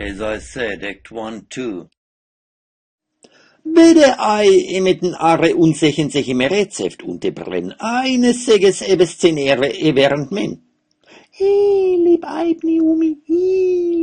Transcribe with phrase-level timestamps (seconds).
[0.00, 1.88] As I said, Act 1, 2.
[3.64, 10.52] Bede ai emeten are unsechen seche merezeft unte brenn, eine seges ebe scenere everent men.
[11.34, 11.50] E
[12.04, 13.42] lib aibni umi, i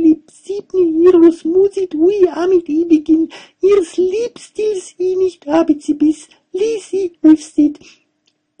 [0.04, 3.24] lib sibni irus musit ui amit ibigin,
[3.64, 7.80] irs liebstils i nicht habit sie bis, lisi öfstit.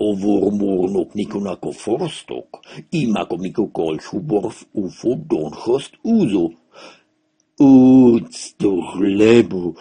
[0.00, 6.46] O vormornok nikonako forstok, imako miko kolchu borf ufo donchost uzo.
[7.58, 9.74] Uts doch lebu,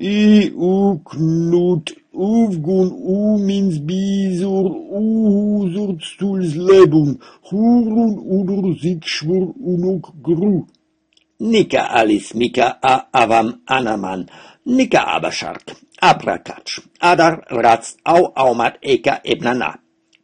[0.00, 4.66] i u knut uvgun u mins bisur
[5.00, 5.02] u
[5.34, 7.18] husur stuls lebun,
[7.50, 10.64] hurun udur sikschwur unuk gru.
[11.40, 14.24] Nika alis mika a avam anaman,
[14.64, 19.74] nika abashark, abrakatsch, adar ratz au aumat eka ebnana.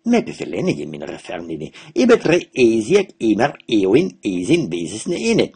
[0.07, 5.53] Me befelene je minere fernine, ebetre esiek immer eoin esin besesne ene.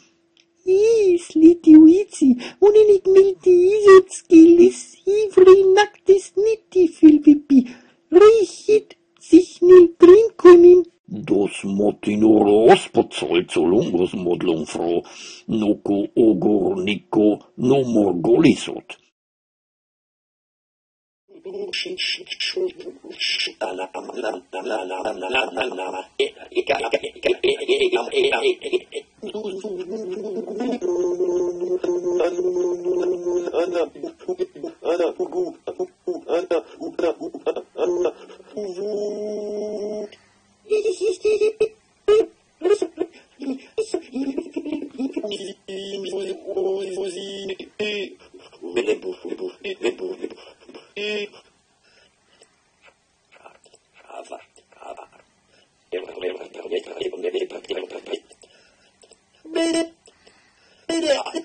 [0.69, 0.98] Is
[1.43, 2.29] litiuici,
[2.67, 4.79] uninik milti isotskilis,
[5.19, 7.61] ivri nactis niti filvipi,
[8.21, 8.89] richit
[9.29, 10.81] sich nil trinconim.
[11.29, 14.95] Dos motinuros pozoilzolungos modlung fro,
[15.61, 17.27] noco ogor nico
[17.69, 18.89] no morgolisot.
[60.91, 61.38] Yeah.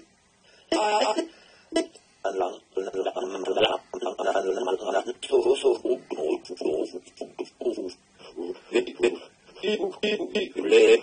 [9.93, 10.99] Auch mal eh,